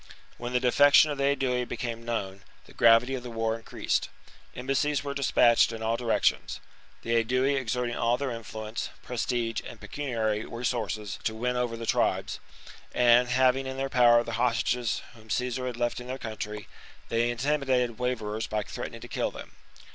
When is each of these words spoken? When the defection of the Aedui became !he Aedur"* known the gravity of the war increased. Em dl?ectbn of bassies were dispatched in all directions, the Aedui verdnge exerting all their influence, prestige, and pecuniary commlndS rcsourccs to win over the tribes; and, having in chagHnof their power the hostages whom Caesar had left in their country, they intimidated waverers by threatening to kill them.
When 0.39 0.51
the 0.51 0.59
defection 0.59 1.11
of 1.11 1.19
the 1.19 1.25
Aedui 1.25 1.63
became 1.67 1.97
!he 1.99 2.03
Aedur"* 2.05 2.07
known 2.07 2.43
the 2.65 2.73
gravity 2.73 3.13
of 3.13 3.21
the 3.21 3.29
war 3.29 3.55
increased. 3.55 4.09
Em 4.55 4.65
dl?ectbn 4.67 4.71
of 4.71 4.75
bassies 4.77 5.03
were 5.03 5.13
dispatched 5.13 5.71
in 5.71 5.83
all 5.83 5.95
directions, 5.95 6.59
the 7.03 7.11
Aedui 7.11 7.53
verdnge 7.53 7.59
exerting 7.61 7.95
all 7.95 8.17
their 8.17 8.31
influence, 8.31 8.89
prestige, 9.03 9.61
and 9.63 9.79
pecuniary 9.79 10.43
commlndS 10.43 10.49
rcsourccs 10.89 11.21
to 11.21 11.35
win 11.35 11.55
over 11.55 11.77
the 11.77 11.85
tribes; 11.85 12.39
and, 12.95 13.27
having 13.29 13.67
in 13.67 13.75
chagHnof 13.77 13.77
their 13.77 13.89
power 13.89 14.23
the 14.23 14.31
hostages 14.41 15.03
whom 15.13 15.29
Caesar 15.29 15.67
had 15.67 15.77
left 15.77 15.99
in 15.99 16.07
their 16.07 16.17
country, 16.17 16.67
they 17.09 17.29
intimidated 17.29 17.99
waverers 17.99 18.47
by 18.49 18.63
threatening 18.63 19.01
to 19.01 19.07
kill 19.07 19.29
them. 19.29 19.51